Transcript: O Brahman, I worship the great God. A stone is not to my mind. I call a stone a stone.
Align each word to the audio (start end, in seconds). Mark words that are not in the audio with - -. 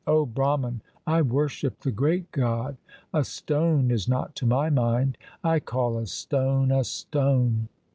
O 0.07 0.25
Brahman, 0.25 0.81
I 1.05 1.21
worship 1.21 1.81
the 1.81 1.91
great 1.91 2.31
God. 2.31 2.75
A 3.13 3.23
stone 3.23 3.91
is 3.91 4.07
not 4.09 4.33
to 4.37 4.47
my 4.47 4.71
mind. 4.71 5.15
I 5.43 5.59
call 5.59 5.95
a 5.99 6.07
stone 6.07 6.71
a 6.71 6.83
stone. 6.83 7.69